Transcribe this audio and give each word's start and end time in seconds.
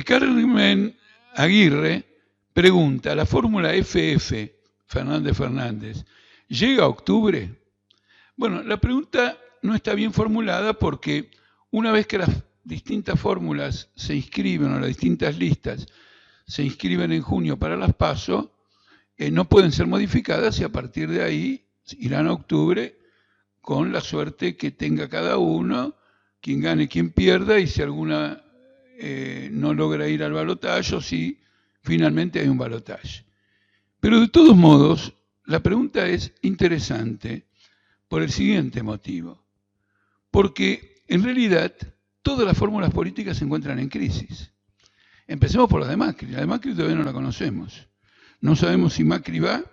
Carmen 0.00 0.96
Aguirre 1.34 2.04
pregunta, 2.54 3.14
¿la 3.14 3.26
fórmula 3.26 3.74
FF, 3.74 4.50
Fernández 4.86 5.36
Fernández, 5.36 6.04
llega 6.48 6.84
a 6.84 6.88
octubre? 6.88 7.54
Bueno, 8.36 8.62
la 8.62 8.78
pregunta 8.78 9.36
no 9.60 9.74
está 9.74 9.94
bien 9.94 10.12
formulada 10.12 10.72
porque 10.72 11.30
una 11.70 11.92
vez 11.92 12.06
que 12.06 12.18
las 12.18 12.30
distintas 12.64 13.20
fórmulas 13.20 13.90
se 13.94 14.14
inscriben 14.14 14.72
o 14.72 14.80
las 14.80 14.88
distintas 14.88 15.36
listas 15.36 15.86
se 16.46 16.62
inscriben 16.62 17.12
en 17.12 17.22
junio 17.22 17.58
para 17.58 17.76
las 17.76 17.94
PASO, 17.94 18.52
eh, 19.16 19.30
no 19.30 19.48
pueden 19.48 19.72
ser 19.72 19.86
modificadas 19.86 20.58
y 20.60 20.64
a 20.64 20.70
partir 20.70 21.10
de 21.10 21.22
ahí 21.22 21.66
irán 21.98 22.26
a 22.26 22.32
octubre 22.32 22.98
con 23.60 23.92
la 23.92 24.00
suerte 24.00 24.56
que 24.56 24.70
tenga 24.70 25.08
cada 25.08 25.38
uno, 25.38 25.94
quien 26.40 26.60
gane, 26.60 26.88
quien 26.88 27.10
pierda, 27.10 27.60
y 27.60 27.66
si 27.68 27.80
alguna 27.80 28.41
eh, 29.04 29.48
no 29.50 29.74
logra 29.74 30.06
ir 30.08 30.22
al 30.22 30.32
balotaje 30.32 30.94
o 30.94 31.00
si 31.00 31.40
finalmente 31.82 32.38
hay 32.38 32.46
un 32.46 32.56
balotaje. 32.56 33.24
Pero 33.98 34.20
de 34.20 34.28
todos 34.28 34.56
modos, 34.56 35.12
la 35.44 35.58
pregunta 35.58 36.06
es 36.06 36.32
interesante 36.42 37.48
por 38.06 38.22
el 38.22 38.30
siguiente 38.30 38.80
motivo. 38.84 39.44
Porque 40.30 41.02
en 41.08 41.24
realidad 41.24 41.72
todas 42.22 42.46
las 42.46 42.56
fórmulas 42.56 42.92
políticas 42.92 43.38
se 43.38 43.44
encuentran 43.44 43.80
en 43.80 43.88
crisis. 43.88 44.52
Empecemos 45.26 45.68
por 45.68 45.80
la 45.80 45.88
de 45.88 45.96
Macri. 45.96 46.28
La 46.28 46.38
de 46.38 46.46
Macri 46.46 46.72
todavía 46.72 46.94
no 46.94 47.02
la 47.02 47.12
conocemos. 47.12 47.88
No 48.40 48.54
sabemos 48.54 48.92
si 48.92 49.02
Macri 49.02 49.40
va 49.40 49.64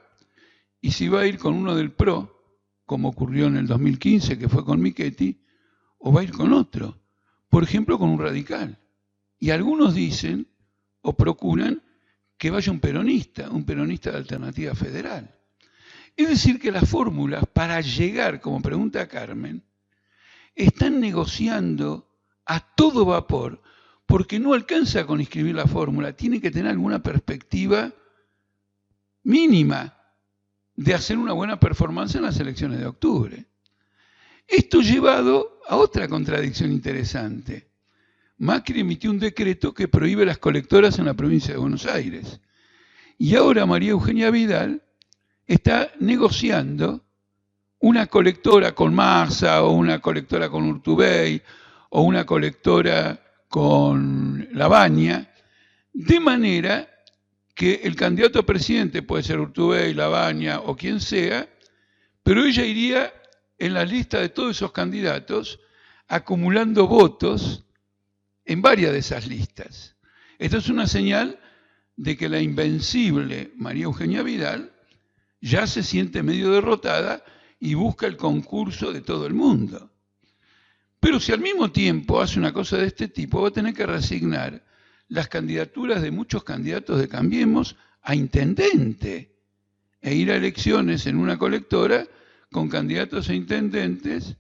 y 0.82 0.90
si 0.90 1.08
va 1.08 1.22
a 1.22 1.28
ir 1.28 1.38
con 1.38 1.54
uno 1.54 1.76
del 1.76 1.92
PRO, 1.92 2.36
como 2.84 3.10
ocurrió 3.10 3.46
en 3.46 3.58
el 3.58 3.68
2015, 3.68 4.40
que 4.40 4.50
fue 4.50 4.66
con 4.66 4.82
Michetti, 4.82 5.40
o 6.00 6.12
va 6.12 6.22
a 6.22 6.24
ir 6.24 6.32
con 6.32 6.52
otro. 6.52 7.00
Por 7.48 7.62
ejemplo, 7.62 8.00
con 8.00 8.10
un 8.10 8.20
radical. 8.20 8.80
Y 9.40 9.52
algunos 9.52 9.96
dicen 9.96 10.48
o 11.02 11.16
procuran 11.16 11.82
que 12.38 12.52
vaya 12.52 12.72
un 12.72 12.80
peronista, 12.80 13.50
un 13.50 13.66
peronista 13.66 14.12
de 14.12 14.18
alternativa 14.18 14.76
federal. 14.76 15.36
Es 16.16 16.28
decir, 16.28 16.60
que 16.60 16.72
las 16.72 16.90
fórmulas 16.90 17.46
para 17.54 17.80
llegar, 17.82 18.42
como 18.42 18.62
pregunta 18.62 19.08
Carmen, 19.08 19.64
están 20.56 21.00
negociando 21.00 22.10
a 22.46 22.60
todo 22.60 23.06
vapor, 23.06 23.62
porque 24.06 24.40
no 24.40 24.54
alcanza 24.54 25.06
con 25.06 25.22
inscribir 25.22 25.56
la 25.56 25.68
fórmula, 25.68 26.14
tiene 26.14 26.42
que 26.42 26.52
tener 26.52 26.72
alguna 26.72 27.02
perspectiva 27.02 27.94
mínima 29.24 29.96
de 30.76 30.94
hacer 30.94 31.18
una 31.18 31.34
buena 31.34 31.60
performance 31.60 32.16
en 32.16 32.24
las 32.24 32.40
elecciones 32.40 32.80
de 32.80 32.88
octubre. 32.88 33.46
Esto 34.48 34.82
llevado 34.82 35.60
a 35.68 35.76
otra 35.76 36.08
contradicción 36.08 36.72
interesante. 36.72 37.69
Macri 38.40 38.80
emitió 38.80 39.12
un 39.12 39.20
decreto 39.20 39.74
que 39.74 39.90
prohíbe 39.90 40.26
las 40.26 40.38
colectoras 40.38 40.98
en 40.98 41.06
la 41.06 41.14
provincia 41.14 41.54
de 41.54 41.60
Buenos 41.60 41.86
Aires. 41.86 42.40
Y 43.18 43.36
ahora 43.36 43.66
María 43.66 43.92
Eugenia 43.92 44.32
Vidal 44.32 44.82
está 45.46 45.92
negociando 46.00 47.06
una 47.80 48.08
colectora 48.08 48.74
con 48.74 48.94
Massa 48.94 49.64
o 49.64 49.72
una 49.72 50.00
colectora 50.00 50.50
con 50.50 50.64
Urtubey 50.64 51.42
o 51.90 52.02
una 52.04 52.26
colectora 52.26 53.20
con 53.50 54.48
Lavagna, 54.54 55.30
de 55.92 56.20
manera 56.22 56.88
que 57.54 57.82
el 57.84 57.98
candidato 57.98 58.40
a 58.40 58.46
presidente 58.46 59.02
puede 59.02 59.24
ser 59.24 59.40
Urtubey, 59.40 59.94
Lavagna 59.94 60.62
o 60.62 60.78
quien 60.78 61.02
sea, 61.02 61.50
pero 62.24 62.46
ella 62.46 62.64
iría 62.64 63.12
en 63.58 63.74
la 63.74 63.84
lista 63.84 64.22
de 64.22 64.30
todos 64.30 64.52
esos 64.52 64.72
candidatos 64.72 65.60
acumulando 66.08 66.88
votos 66.88 67.66
en 68.50 68.64
varias 68.64 68.92
de 68.92 68.98
esas 68.98 69.28
listas. 69.28 69.96
Esto 70.40 70.58
es 70.58 70.70
una 70.70 70.88
señal 70.88 71.40
de 71.96 72.18
que 72.18 72.28
la 72.28 72.42
invencible 72.42 73.52
María 73.56 73.84
Eugenia 73.84 74.24
Vidal 74.24 74.74
ya 75.40 75.68
se 75.68 75.84
siente 75.84 76.24
medio 76.24 76.52
derrotada 76.52 77.24
y 77.60 77.76
busca 77.76 78.08
el 78.08 78.18
concurso 78.18 78.92
de 78.92 79.02
todo 79.02 79.28
el 79.28 79.36
mundo. 79.36 79.92
Pero 81.00 81.20
si 81.20 81.32
al 81.32 81.42
mismo 81.42 81.72
tiempo 81.72 82.20
hace 82.20 82.40
una 82.40 82.52
cosa 82.52 82.78
de 82.78 82.88
este 82.88 83.08
tipo, 83.08 83.40
va 83.40 83.50
a 83.50 83.52
tener 83.52 83.76
que 83.76 83.86
resignar 83.86 84.66
las 85.10 85.28
candidaturas 85.28 86.02
de 86.02 86.10
muchos 86.10 86.44
candidatos 86.44 87.00
de 87.00 87.08
Cambiemos 87.08 87.76
a 88.02 88.16
intendente 88.16 89.38
e 90.02 90.16
ir 90.16 90.32
a 90.32 90.38
elecciones 90.38 91.06
en 91.06 91.18
una 91.18 91.38
colectora 91.38 92.08
con 92.52 92.68
candidatos 92.68 93.30
a 93.30 93.36
intendentes 93.36 94.38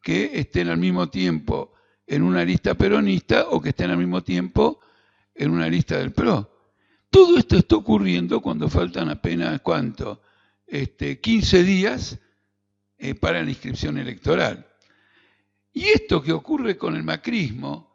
que 0.00 0.38
estén 0.38 0.68
al 0.68 0.78
mismo 0.78 1.10
tiempo 1.10 1.72
en 2.08 2.22
una 2.22 2.42
lista 2.44 2.74
peronista 2.74 3.48
o 3.50 3.60
que 3.60 3.68
estén 3.68 3.90
al 3.90 3.98
mismo 3.98 4.22
tiempo 4.22 4.80
en 5.34 5.50
una 5.50 5.68
lista 5.68 5.98
del 5.98 6.12
PRO. 6.12 6.50
Todo 7.10 7.38
esto 7.38 7.56
está 7.56 7.76
ocurriendo 7.76 8.40
cuando 8.40 8.68
faltan 8.68 9.10
apenas, 9.10 9.60
¿cuánto? 9.60 10.22
Este, 10.66 11.20
15 11.20 11.62
días 11.62 12.18
eh, 12.96 13.14
para 13.14 13.42
la 13.42 13.50
inscripción 13.50 13.98
electoral. 13.98 14.66
Y 15.72 15.84
esto 15.84 16.22
que 16.22 16.32
ocurre 16.32 16.76
con 16.78 16.96
el 16.96 17.04
macrismo, 17.04 17.86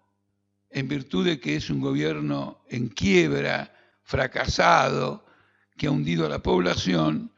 en 0.70 0.88
virtud 0.88 1.26
de 1.26 1.40
que 1.40 1.56
es 1.56 1.70
un 1.70 1.82
gobierno 1.82 2.64
en 2.70 2.90
quiebra, 2.90 3.74
fracasado, 4.04 5.26
que 5.76 5.88
ha 5.88 5.92
hundido 5.92 6.26
a 6.26 6.30
la 6.30 6.40
población, 6.40 7.32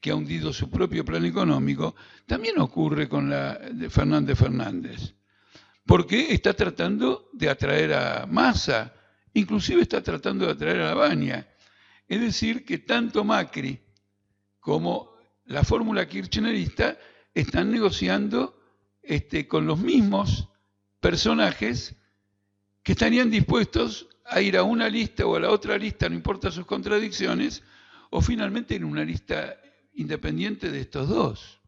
que 0.00 0.10
ha 0.10 0.14
hundido 0.14 0.52
su 0.52 0.70
propio 0.70 1.04
plan 1.04 1.24
económico, 1.24 1.96
también 2.26 2.58
ocurre 2.60 3.08
con 3.08 3.28
la 3.28 3.54
de 3.54 3.90
Fernández 3.90 4.38
Fernández. 4.38 5.14
Porque 5.86 6.32
está 6.32 6.54
tratando 6.54 7.30
de 7.32 7.48
atraer 7.48 7.94
a 7.94 8.26
Massa, 8.26 8.94
inclusive 9.34 9.82
está 9.82 10.02
tratando 10.02 10.46
de 10.46 10.52
atraer 10.52 10.80
a 10.80 10.88
la 10.88 10.94
Baña. 10.94 11.48
Es 12.06 12.20
decir, 12.20 12.64
que 12.64 12.78
tanto 12.78 13.24
Macri 13.24 13.80
como 14.60 15.14
la 15.46 15.64
fórmula 15.64 16.06
kirchnerista 16.06 16.98
están 17.34 17.70
negociando 17.70 18.60
este, 19.02 19.48
con 19.48 19.66
los 19.66 19.78
mismos 19.78 20.48
personajes 21.00 21.96
que 22.82 22.92
estarían 22.92 23.30
dispuestos 23.30 24.08
a 24.24 24.40
ir 24.40 24.56
a 24.56 24.62
una 24.62 24.88
lista 24.88 25.26
o 25.26 25.36
a 25.36 25.40
la 25.40 25.50
otra 25.50 25.76
lista, 25.76 26.08
no 26.08 26.14
importa 26.14 26.50
sus 26.50 26.66
contradicciones, 26.66 27.62
o 28.10 28.20
finalmente 28.20 28.74
en 28.76 28.84
una 28.84 29.04
lista 29.04 29.56
independiente 29.94 30.70
de 30.70 30.80
estos 30.80 31.08
dos. 31.08 31.60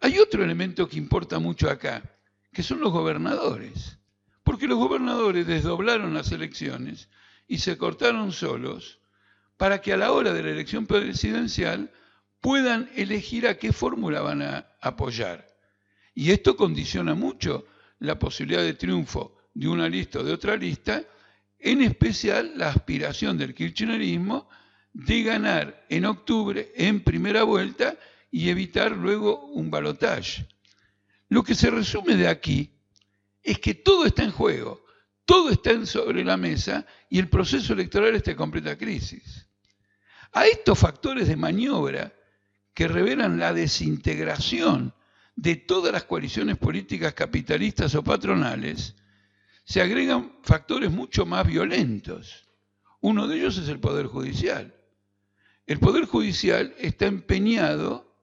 Hay 0.00 0.18
otro 0.18 0.44
elemento 0.44 0.88
que 0.88 0.98
importa 0.98 1.38
mucho 1.38 1.70
acá, 1.70 2.13
que 2.54 2.62
son 2.62 2.80
los 2.80 2.92
gobernadores, 2.92 3.98
porque 4.42 4.66
los 4.66 4.78
gobernadores 4.78 5.46
desdoblaron 5.46 6.14
las 6.14 6.32
elecciones 6.32 7.10
y 7.46 7.58
se 7.58 7.76
cortaron 7.76 8.32
solos 8.32 9.00
para 9.58 9.82
que 9.82 9.92
a 9.92 9.96
la 9.96 10.12
hora 10.12 10.32
de 10.32 10.42
la 10.42 10.50
elección 10.50 10.86
presidencial 10.86 11.92
puedan 12.40 12.90
elegir 12.94 13.46
a 13.46 13.58
qué 13.58 13.72
fórmula 13.72 14.22
van 14.22 14.42
a 14.42 14.68
apoyar. 14.80 15.46
Y 16.14 16.30
esto 16.30 16.56
condiciona 16.56 17.14
mucho 17.14 17.66
la 17.98 18.18
posibilidad 18.18 18.62
de 18.62 18.74
triunfo 18.74 19.36
de 19.52 19.68
una 19.68 19.88
lista 19.88 20.20
o 20.20 20.24
de 20.24 20.32
otra 20.32 20.56
lista, 20.56 21.02
en 21.58 21.82
especial 21.82 22.52
la 22.56 22.68
aspiración 22.68 23.38
del 23.38 23.54
kirchnerismo 23.54 24.48
de 24.92 25.22
ganar 25.22 25.86
en 25.88 26.04
octubre 26.04 26.72
en 26.76 27.02
primera 27.02 27.42
vuelta 27.42 27.96
y 28.30 28.48
evitar 28.48 28.92
luego 28.92 29.46
un 29.46 29.70
balotaje. 29.70 30.46
Lo 31.34 31.42
que 31.42 31.56
se 31.56 31.68
resume 31.68 32.14
de 32.14 32.28
aquí 32.28 32.70
es 33.42 33.58
que 33.58 33.74
todo 33.74 34.06
está 34.06 34.22
en 34.22 34.30
juego, 34.30 34.84
todo 35.24 35.50
está 35.50 35.84
sobre 35.84 36.24
la 36.24 36.36
mesa 36.36 36.86
y 37.10 37.18
el 37.18 37.28
proceso 37.28 37.72
electoral 37.72 38.14
está 38.14 38.30
en 38.30 38.36
completa 38.36 38.78
crisis. 38.78 39.44
A 40.30 40.46
estos 40.46 40.78
factores 40.78 41.26
de 41.26 41.34
maniobra 41.34 42.14
que 42.72 42.86
revelan 42.86 43.40
la 43.40 43.52
desintegración 43.52 44.94
de 45.34 45.56
todas 45.56 45.92
las 45.92 46.04
coaliciones 46.04 46.56
políticas 46.56 47.14
capitalistas 47.14 47.96
o 47.96 48.04
patronales, 48.04 48.94
se 49.64 49.80
agregan 49.80 50.36
factores 50.44 50.92
mucho 50.92 51.26
más 51.26 51.44
violentos. 51.48 52.46
Uno 53.00 53.26
de 53.26 53.38
ellos 53.38 53.58
es 53.58 53.68
el 53.68 53.80
Poder 53.80 54.06
Judicial. 54.06 54.72
El 55.66 55.80
Poder 55.80 56.04
Judicial 56.04 56.76
está 56.78 57.06
empeñado 57.06 58.13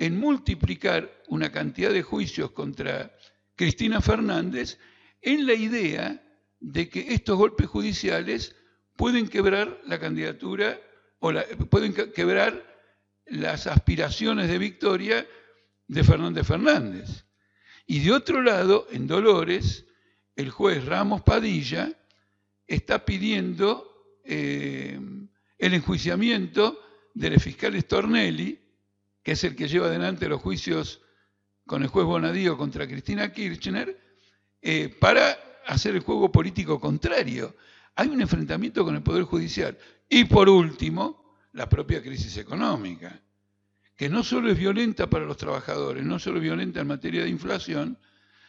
en 0.00 0.18
multiplicar 0.18 1.22
una 1.28 1.52
cantidad 1.52 1.92
de 1.92 2.02
juicios 2.02 2.52
contra 2.52 3.14
Cristina 3.54 4.00
Fernández 4.00 4.78
en 5.20 5.46
la 5.46 5.52
idea 5.52 6.24
de 6.58 6.88
que 6.88 7.12
estos 7.12 7.36
golpes 7.36 7.66
judiciales 7.66 8.56
pueden 8.96 9.28
quebrar 9.28 9.78
la 9.84 10.00
candidatura 10.00 10.80
o 11.18 11.30
pueden 11.68 11.92
quebrar 11.92 12.64
las 13.26 13.66
aspiraciones 13.66 14.48
de 14.48 14.56
victoria 14.56 15.26
de 15.86 16.02
Fernández 16.02 16.46
Fernández. 16.46 17.26
Y 17.86 18.00
de 18.00 18.12
otro 18.12 18.40
lado, 18.40 18.86
en 18.92 19.06
Dolores, 19.06 19.84
el 20.34 20.48
juez 20.48 20.82
Ramos 20.86 21.20
Padilla 21.20 21.92
está 22.66 23.04
pidiendo 23.04 24.18
eh, 24.24 24.98
el 25.58 25.74
enjuiciamiento 25.74 26.80
del 27.12 27.38
fiscal 27.38 27.78
Stornelli, 27.78 28.69
que 29.22 29.32
es 29.32 29.44
el 29.44 29.56
que 29.56 29.68
lleva 29.68 29.86
adelante 29.86 30.28
los 30.28 30.40
juicios 30.40 31.02
con 31.66 31.82
el 31.82 31.88
juez 31.88 32.06
Bonadío 32.06 32.56
contra 32.56 32.86
Cristina 32.86 33.32
Kirchner, 33.32 33.98
eh, 34.62 34.94
para 35.00 35.38
hacer 35.66 35.94
el 35.94 36.02
juego 36.02 36.32
político 36.32 36.80
contrario 36.80 37.54
hay 38.00 38.08
un 38.08 38.20
enfrentamiento 38.20 38.84
con 38.84 38.96
el 38.96 39.02
Poder 39.02 39.24
Judicial. 39.24 39.76
Y 40.08 40.24
por 40.24 40.48
último, 40.48 41.36
la 41.52 41.68
propia 41.68 42.02
crisis 42.02 42.36
económica, 42.38 43.20
que 43.96 44.08
no 44.08 44.22
solo 44.22 44.50
es 44.50 44.58
violenta 44.58 45.08
para 45.08 45.26
los 45.26 45.36
trabajadores, 45.36 46.04
no 46.04 46.18
solo 46.18 46.38
es 46.38 46.44
violenta 46.44 46.80
en 46.80 46.86
materia 46.86 47.22
de 47.22 47.28
inflación, 47.28 47.98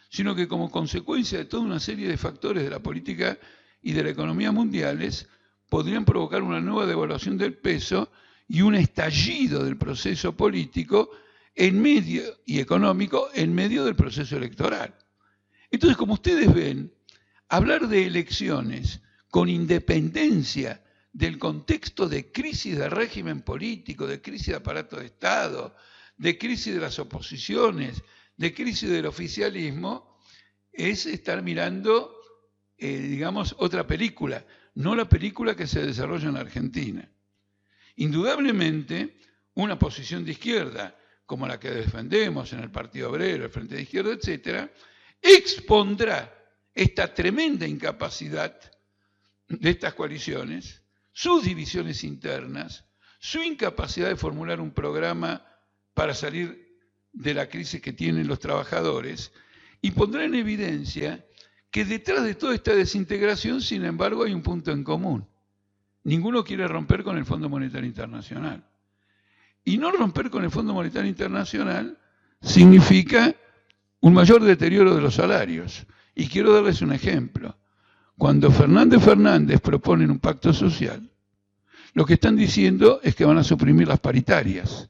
sino 0.09 0.35
que 0.35 0.47
como 0.47 0.71
consecuencia 0.71 1.37
de 1.37 1.45
toda 1.45 1.63
una 1.63 1.79
serie 1.79 2.07
de 2.07 2.17
factores 2.17 2.63
de 2.63 2.69
la 2.69 2.79
política 2.79 3.37
y 3.81 3.91
de 3.93 4.03
la 4.03 4.09
economía 4.09 4.51
mundiales, 4.51 5.27
podrían 5.69 6.05
provocar 6.05 6.43
una 6.43 6.59
nueva 6.59 6.85
devaluación 6.85 7.37
del 7.37 7.53
peso 7.53 8.11
y 8.51 8.63
un 8.63 8.75
estallido 8.75 9.63
del 9.63 9.77
proceso 9.77 10.35
político 10.35 11.09
en 11.55 11.81
medio 11.81 12.21
y 12.45 12.59
económico 12.59 13.29
en 13.33 13.55
medio 13.55 13.85
del 13.85 13.95
proceso 13.95 14.35
electoral. 14.35 14.93
Entonces, 15.69 15.95
como 15.95 16.15
ustedes 16.15 16.53
ven, 16.53 16.93
hablar 17.47 17.87
de 17.87 18.05
elecciones 18.05 18.99
con 19.29 19.47
independencia 19.47 20.83
del 21.13 21.39
contexto 21.39 22.09
de 22.09 22.29
crisis 22.29 22.77
del 22.77 22.91
régimen 22.91 23.41
político, 23.41 24.05
de 24.05 24.21
crisis 24.21 24.47
de 24.47 24.55
aparato 24.55 24.97
de 24.97 25.05
Estado, 25.05 25.73
de 26.17 26.37
crisis 26.37 26.73
de 26.73 26.81
las 26.81 26.99
oposiciones, 26.99 28.03
de 28.35 28.53
crisis 28.53 28.89
del 28.89 29.05
oficialismo, 29.05 30.19
es 30.73 31.05
estar 31.05 31.41
mirando, 31.41 32.17
eh, 32.77 32.97
digamos, 32.97 33.55
otra 33.59 33.87
película, 33.87 34.45
no 34.75 34.93
la 34.93 35.07
película 35.07 35.55
que 35.55 35.67
se 35.67 35.85
desarrolla 35.85 36.27
en 36.27 36.35
Argentina. 36.35 37.09
Indudablemente, 37.95 39.17
una 39.55 39.77
posición 39.77 40.23
de 40.25 40.31
izquierda, 40.31 40.95
como 41.25 41.47
la 41.47 41.59
que 41.59 41.71
defendemos 41.71 42.51
en 42.53 42.59
el 42.59 42.71
Partido 42.71 43.09
Obrero, 43.09 43.45
el 43.45 43.51
Frente 43.51 43.75
de 43.75 43.83
Izquierda, 43.83 44.13
etcétera, 44.13 44.71
expondrá 45.21 46.33
esta 46.73 47.13
tremenda 47.13 47.67
incapacidad 47.67 48.59
de 49.47 49.69
estas 49.69 49.93
coaliciones, 49.93 50.81
sus 51.11 51.43
divisiones 51.43 52.03
internas, 52.03 52.85
su 53.19 53.41
incapacidad 53.43 54.09
de 54.09 54.15
formular 54.15 54.59
un 54.59 54.71
programa 54.71 55.45
para 55.93 56.13
salir 56.13 56.79
de 57.13 57.33
la 57.33 57.49
crisis 57.49 57.81
que 57.81 57.93
tienen 57.93 58.27
los 58.27 58.39
trabajadores, 58.39 59.31
y 59.81 59.91
pondrá 59.91 60.23
en 60.23 60.35
evidencia 60.35 61.25
que 61.69 61.85
detrás 61.85 62.23
de 62.23 62.35
toda 62.35 62.55
esta 62.55 62.75
desintegración, 62.75 63.61
sin 63.61 63.85
embargo, 63.85 64.23
hay 64.23 64.33
un 64.33 64.43
punto 64.43 64.71
en 64.71 64.83
común. 64.83 65.27
Ninguno 66.03 66.43
quiere 66.43 66.67
romper 66.67 67.03
con 67.03 67.17
el 67.17 67.25
Fondo 67.25 67.49
Monetario 67.49 67.87
Internacional. 67.87 68.63
Y 69.63 69.77
no 69.77 69.91
romper 69.91 70.29
con 70.29 70.43
el 70.43 70.51
Fondo 70.51 70.73
Monetario 70.73 71.09
Internacional 71.09 71.97
significa 72.41 73.35
un 73.99 74.13
mayor 74.13 74.43
deterioro 74.43 74.95
de 74.95 75.01
los 75.01 75.15
salarios. 75.15 75.85
Y 76.15 76.27
quiero 76.27 76.53
darles 76.53 76.81
un 76.81 76.93
ejemplo. 76.93 77.57
Cuando 78.17 78.51
Fernández 78.51 79.03
Fernández 79.03 79.61
proponen 79.61 80.11
un 80.11 80.19
pacto 80.19 80.53
social, 80.53 81.09
lo 81.93 82.05
que 82.05 82.13
están 82.13 82.35
diciendo 82.35 82.99
es 83.03 83.15
que 83.15 83.25
van 83.25 83.37
a 83.37 83.43
suprimir 83.43 83.87
las 83.87 83.99
paritarias, 83.99 84.89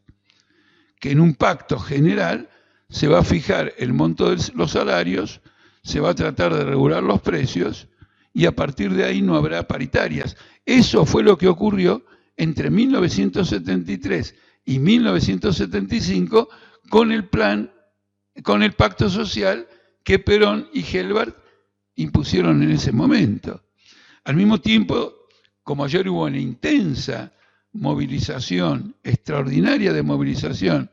que 1.00 1.12
en 1.12 1.20
un 1.20 1.36
pacto 1.36 1.80
general 1.80 2.50
se 2.90 3.08
va 3.08 3.20
a 3.20 3.24
fijar 3.24 3.74
el 3.78 3.94
monto 3.94 4.30
de 4.30 4.52
los 4.54 4.72
salarios, 4.72 5.42
se 5.84 6.00
va 6.00 6.12
a 6.12 6.16
tratar 6.16 6.54
de 6.54 6.64
regular 6.64 7.02
los 7.02 7.22
precios 7.22 7.88
y 8.34 8.46
a 8.46 8.56
partir 8.56 8.94
de 8.94 9.04
ahí 9.04 9.22
no 9.22 9.36
habrá 9.36 9.68
paritarias. 9.68 10.38
Eso 10.66 11.06
fue 11.06 11.24
lo 11.24 11.38
que 11.38 11.48
ocurrió 11.48 12.06
entre 12.38 12.70
1973 12.70 14.36
y 14.66 14.80
1975 14.80 16.50
con 16.90 17.12
el 17.12 17.28
plan, 17.28 17.72
con 18.44 18.64
el 18.64 18.74
pacto 18.74 19.10
social 19.10 19.68
que 20.04 20.20
Perón 20.20 20.70
y 20.74 20.82
Gelbart 20.82 21.36
impusieron 21.96 22.64
en 22.64 22.72
ese 22.72 22.92
momento. 22.92 23.64
Al 24.24 24.36
mismo 24.36 24.60
tiempo, 24.60 25.14
como 25.64 25.84
ayer 25.84 26.08
hubo 26.10 26.26
una 26.26 26.40
intensa 26.40 27.34
movilización, 27.74 28.96
extraordinaria 29.04 29.94
de 29.94 30.04
movilización, 30.04 30.90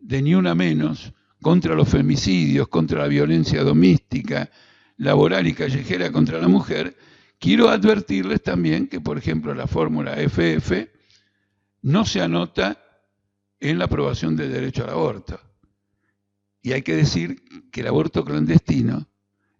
de 0.00 0.22
ni 0.22 0.34
una 0.34 0.54
menos, 0.54 1.12
contra 1.40 1.74
los 1.74 1.88
femicidios, 1.88 2.68
contra 2.68 3.00
la 3.00 3.08
violencia 3.08 3.62
doméstica, 3.62 4.50
laboral 4.96 5.46
y 5.46 5.54
callejera 5.54 6.12
contra 6.12 6.38
la 6.40 6.48
mujer, 6.48 6.96
quiero 7.38 7.68
advertirles 7.68 8.42
también 8.42 8.86
que, 8.86 9.00
por 9.00 9.18
ejemplo, 9.18 9.54
la 9.54 9.66
fórmula 9.66 10.14
FF 10.16 10.88
no 11.82 12.04
se 12.04 12.22
anota 12.22 12.80
en 13.60 13.78
la 13.78 13.86
aprobación 13.86 14.36
del 14.36 14.52
derecho 14.52 14.84
al 14.84 14.90
aborto. 14.90 15.40
Y 16.62 16.72
hay 16.72 16.82
que 16.82 16.96
decir 16.96 17.42
que 17.70 17.82
el 17.82 17.88
aborto 17.88 18.24
clandestino 18.24 19.06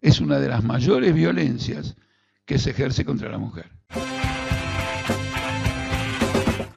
es 0.01 0.19
una 0.19 0.39
de 0.39 0.49
las 0.49 0.63
mayores 0.63 1.13
violencias 1.13 1.95
que 2.45 2.59
se 2.59 2.71
ejerce 2.71 3.05
contra 3.05 3.29
la 3.29 3.37
mujer. 3.37 3.71